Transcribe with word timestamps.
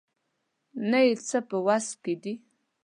نه 0.89 0.99
یې 1.05 1.11
څه 1.27 1.37
په 1.49 1.57
وسه 1.65 2.09
دي. 2.23 2.33